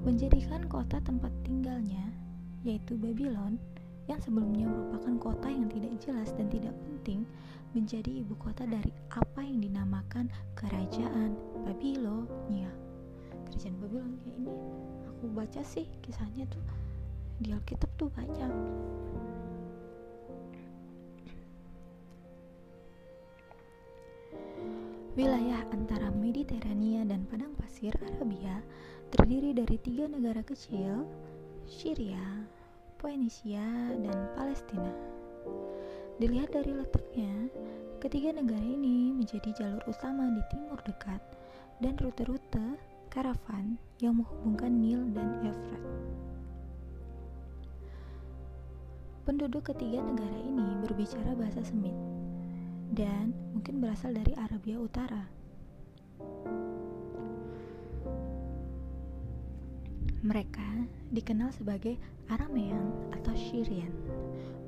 menjadikan 0.00 0.64
kota 0.64 0.96
tempat 1.04 1.28
tinggalnya, 1.44 2.08
yaitu 2.64 2.96
Babylon, 2.96 3.60
yang 4.08 4.18
sebelumnya 4.24 4.66
merupakan 4.66 5.14
kota 5.20 5.48
yang 5.52 5.68
tidak 5.68 5.92
jelas 6.00 6.32
dan 6.34 6.48
tidak 6.48 6.72
penting, 6.82 7.28
menjadi 7.76 8.24
ibu 8.24 8.34
kota 8.40 8.66
dari 8.66 8.90
apa 9.14 9.44
yang 9.44 9.60
dinamakan 9.60 10.26
Kerajaan 10.56 11.36
Babilonia. 11.62 12.72
Kerajaan 13.46 13.76
Babylon 13.78 14.12
kayak 14.24 14.36
ini 14.40 14.54
aku 15.06 15.24
baca 15.36 15.62
sih 15.62 15.86
kisahnya 16.00 16.48
tuh 16.48 16.64
di 17.44 17.52
Alkitab 17.52 17.90
tuh 18.00 18.08
banyak. 18.16 18.52
Wilayah 25.18 25.60
antara 25.74 26.08
terdiri 29.30 29.62
dari 29.62 29.78
tiga 29.78 30.10
negara 30.10 30.42
kecil, 30.42 31.06
Syria, 31.62 32.18
Phoenicia, 32.98 33.62
dan 34.02 34.18
Palestina. 34.34 34.90
Dilihat 36.18 36.50
dari 36.50 36.74
letaknya, 36.74 37.46
ketiga 38.02 38.34
negara 38.34 38.58
ini 38.58 39.14
menjadi 39.14 39.54
jalur 39.54 39.86
utama 39.86 40.34
di 40.34 40.42
timur 40.50 40.82
dekat 40.82 41.22
dan 41.78 41.94
rute-rute 42.02 42.74
karavan 43.06 43.78
yang 44.02 44.18
menghubungkan 44.18 44.74
Nil 44.82 44.98
dan 45.14 45.30
Efrat. 45.46 45.82
Penduduk 49.30 49.70
ketiga 49.70 50.02
negara 50.02 50.38
ini 50.42 50.74
berbicara 50.82 51.38
bahasa 51.38 51.62
Semit 51.62 51.94
dan 52.98 53.30
mungkin 53.54 53.78
berasal 53.78 54.10
dari 54.10 54.34
Arabia 54.34 54.74
Utara. 54.82 55.22
Mereka 60.20 60.88
dikenal 61.16 61.48
sebagai 61.56 61.96
Aramean 62.28 62.92
atau 63.16 63.32
Syrian 63.32 63.92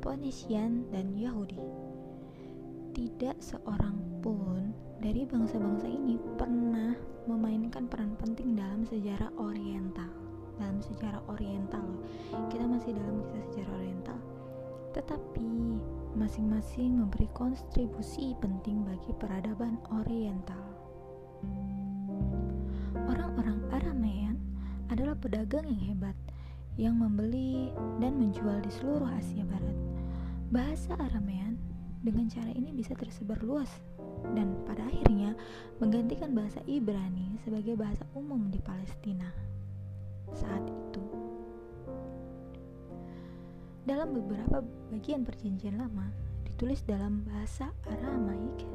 Phoenician, 0.03 0.91
dan 0.91 1.15
Yahudi. 1.15 1.63
Tidak 2.93 3.39
seorang 3.39 3.95
pun 4.19 4.75
dari 4.99 5.23
bangsa-bangsa 5.23 5.87
ini 5.87 6.19
pernah 6.35 6.99
memainkan 7.31 7.87
peran 7.87 8.19
penting 8.19 8.59
dalam 8.59 8.83
sejarah 8.83 9.31
Oriental. 9.39 10.11
Dalam 10.59 10.83
sejarah 10.83 11.23
Oriental, 11.31 11.87
kita 12.51 12.67
masih 12.67 12.93
dalam 12.99 13.23
kisah 13.25 13.43
sejarah 13.55 13.73
Oriental, 13.79 14.19
tetapi 14.93 15.81
masing-masing 16.19 16.99
memberi 16.99 17.31
kontribusi 17.33 18.35
penting 18.43 18.83
bagi 18.83 19.15
peradaban 19.17 19.81
Oriental. 20.03 20.72
Pedagang 25.23 25.71
yang 25.71 25.83
hebat 25.95 26.17
yang 26.75 26.99
membeli 26.99 27.71
dan 28.03 28.19
menjual 28.19 28.59
di 28.59 28.71
seluruh 28.75 29.07
Asia 29.07 29.47
Barat. 29.47 29.79
Bahasa 30.51 30.99
Aramean 30.99 31.55
dengan 32.03 32.27
cara 32.27 32.51
ini 32.51 32.75
bisa 32.75 32.99
tersebar 32.99 33.39
luas 33.47 33.71
dan 34.35 34.59
pada 34.67 34.83
akhirnya 34.83 35.39
menggantikan 35.79 36.35
bahasa 36.35 36.59
Ibrani 36.67 37.39
sebagai 37.47 37.79
bahasa 37.79 38.03
umum 38.19 38.51
di 38.51 38.59
Palestina 38.59 39.31
saat 40.35 40.67
itu. 40.67 41.05
Dalam 43.87 44.15
beberapa 44.15 44.63
bagian 44.91 45.23
perjanjian 45.23 45.79
lama 45.79 46.11
ditulis 46.47 46.83
dalam 46.83 47.23
bahasa 47.27 47.71
Aramaik 47.87 48.67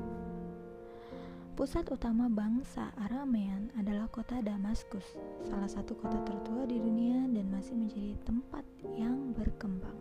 Pusat 1.58 1.98
utama 1.98 2.30
bangsa 2.30 2.94
Aramean 3.02 3.74
adalah 3.74 4.06
kota 4.14 4.46
Damaskus, 4.46 5.18
salah 5.42 5.66
satu 5.66 5.98
kota 5.98 6.22
tertua 6.22 6.70
di 6.70 6.78
dunia 6.78 7.26
dan 7.34 7.50
masih 7.50 7.74
menjadi 7.74 8.14
tempat 8.30 8.62
yang 8.94 9.34
berkembang. 9.34 9.98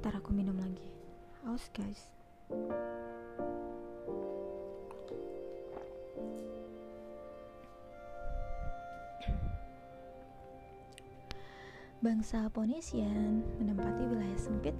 Ntar 0.00 0.16
aku 0.16 0.32
minum 0.32 0.56
lagi. 0.56 0.88
Haus 1.44 1.68
guys. 1.76 2.00
Bangsa 12.00 12.48
Ponesian 12.56 13.44
menempati 13.60 14.00
wilayah 14.08 14.40
sempit 14.40 14.72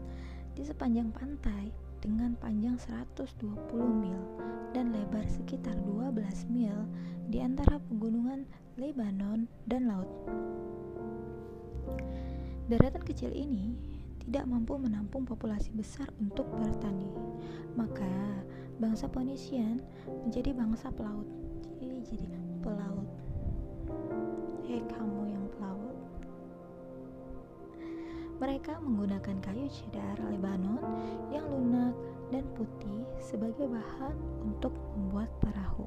di 0.57 0.64
sepanjang 0.64 1.12
pantai 1.12 1.86
dengan 2.07 2.38
panjang 2.38 2.79
120 2.79 3.51
mil 3.99 4.23
dan 4.71 4.95
lebar 4.95 5.27
sekitar 5.27 5.75
12 5.83 6.14
mil 6.55 6.87
di 7.27 7.42
antara 7.42 7.83
pegunungan 7.90 8.47
Lebanon 8.79 9.51
dan 9.66 9.90
laut. 9.90 10.07
Daratan 12.71 13.03
kecil 13.03 13.35
ini 13.35 13.75
tidak 14.23 14.47
mampu 14.47 14.79
menampung 14.79 15.27
populasi 15.27 15.75
besar 15.75 16.07
untuk 16.23 16.47
bertani, 16.55 17.11
maka 17.75 18.07
bangsa 18.79 19.11
Ponesian 19.11 19.83
menjadi 20.07 20.55
bangsa 20.55 20.95
pelaut. 20.95 21.27
Jadi 21.83 22.07
jadi 22.07 22.27
pelaut 22.62 23.11
hei 24.66 24.83
mereka 28.46 28.78
menggunakan 28.78 29.42
kayu 29.42 29.66
cedar 29.66 30.22
Lebanon 30.30 30.78
yang 31.35 31.42
lunak 31.50 31.98
dan 32.30 32.46
putih 32.54 33.02
sebagai 33.18 33.66
bahan 33.66 34.14
untuk 34.46 34.70
membuat 34.94 35.26
perahu 35.42 35.82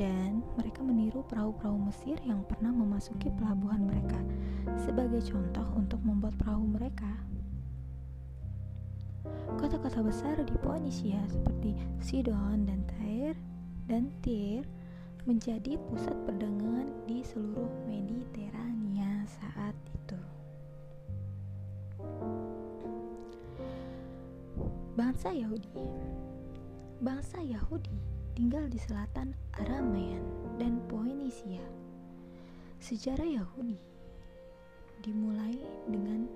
dan 0.00 0.40
mereka 0.56 0.80
meniru 0.80 1.20
perahu-perahu 1.28 1.76
Mesir 1.92 2.16
yang 2.24 2.40
pernah 2.48 2.72
memasuki 2.72 3.28
pelabuhan 3.36 3.84
mereka 3.84 4.16
sebagai 4.80 5.20
contoh 5.28 5.68
untuk 5.76 6.00
membuat 6.08 6.40
perahu 6.40 6.64
mereka. 6.64 7.12
Kota-kota 9.60 10.00
besar 10.00 10.40
di 10.40 10.56
Poenisia 10.64 11.20
seperti 11.28 11.76
Sidon 12.00 12.64
dan 12.64 12.80
Tyre 12.96 13.36
dan 13.92 14.08
Tyre 14.24 14.64
menjadi 15.28 15.76
pusat 15.92 16.16
perdagangan 16.24 16.88
di 17.04 17.20
seluruh 17.20 17.68
Mediterania 17.84 19.28
saat 19.28 19.76
Bangsa 24.98 25.30
Yahudi 25.30 25.70
Bangsa 26.98 27.38
Yahudi 27.38 27.94
tinggal 28.34 28.66
di 28.66 28.82
selatan 28.82 29.30
Aramean 29.54 30.26
dan 30.58 30.82
Poenisia. 30.90 31.62
Sejarah 32.82 33.30
Yahudi 33.30 33.78
dimulai 35.06 35.54
dengan 35.86 36.26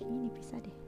ini 0.00 0.32
dipisah 0.32 0.56
deh. 0.64 0.87